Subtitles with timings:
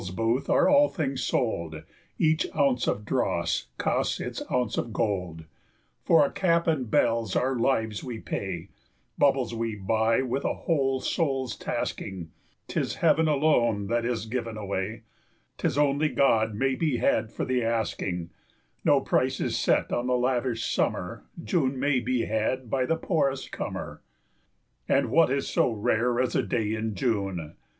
[0.01, 1.85] ]At the Devil's booth are all things sold, 25
[2.17, 5.45] Each ounce of dross costs its ounce of gold;
[6.01, 8.69] For a cap and bells our lives we pay,
[9.19, 12.31] Bubbles we buy with a whole soul's tasking:
[12.67, 15.03] 'T is heaven alone that is given away,
[15.59, 18.29] 'T is only God may be had for the asking; 30
[18.83, 23.51] No price is set on the lavish summer; June may be had by the poorest
[23.51, 24.01] comer.
[24.89, 27.53] And what is so rare as a day in June?